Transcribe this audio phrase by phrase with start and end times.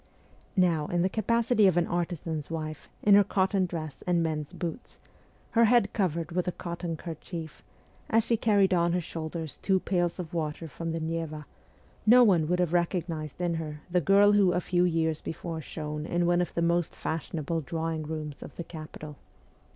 [0.57, 4.99] Now, in the capacity of an artisan's wife, in her cotton dress and men's boots,
[5.51, 7.61] her head covered with a cotton kerchief,
[8.09, 11.45] as she carried on her shoulders her two pails of water from the Neva,
[12.07, 16.07] no one would have recognized in her the girl who a few years before shone
[16.07, 19.17] in one of the most fashionable drawing rooms of the capital.